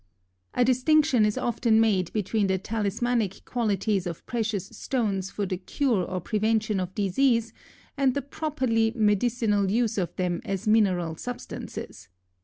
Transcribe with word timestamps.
]A 0.55 0.65
distinction 0.65 1.27
is 1.27 1.37
often 1.37 1.79
made 1.79 2.11
between 2.11 2.47
the 2.47 2.57
talismanic 2.57 3.45
qualities 3.45 4.07
of 4.07 4.25
precious 4.25 4.65
stones 4.69 5.29
for 5.29 5.45
the 5.45 5.57
cure 5.57 6.03
or 6.03 6.19
prevention 6.19 6.79
of 6.79 6.95
disease 6.95 7.53
and 7.97 8.15
the 8.15 8.23
properly 8.23 8.91
medicinal 8.95 9.69
use 9.69 9.99
of 9.99 10.15
them 10.15 10.41
as 10.43 10.67
mineral 10.67 11.17
substances. 11.17 12.09